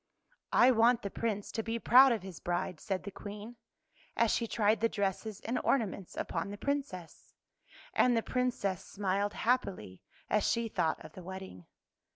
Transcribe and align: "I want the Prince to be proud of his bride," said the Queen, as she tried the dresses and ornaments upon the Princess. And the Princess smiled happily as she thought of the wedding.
"I 0.67 0.71
want 0.71 1.03
the 1.03 1.11
Prince 1.11 1.51
to 1.51 1.61
be 1.61 1.77
proud 1.77 2.11
of 2.11 2.23
his 2.23 2.39
bride," 2.39 2.79
said 2.79 3.03
the 3.03 3.11
Queen, 3.11 3.57
as 4.17 4.31
she 4.31 4.47
tried 4.47 4.81
the 4.81 4.89
dresses 4.89 5.41
and 5.41 5.59
ornaments 5.63 6.17
upon 6.17 6.49
the 6.49 6.57
Princess. 6.57 7.33
And 7.93 8.17
the 8.17 8.23
Princess 8.23 8.83
smiled 8.83 9.33
happily 9.33 10.01
as 10.27 10.43
she 10.49 10.67
thought 10.69 11.05
of 11.05 11.13
the 11.13 11.21
wedding. 11.21 11.67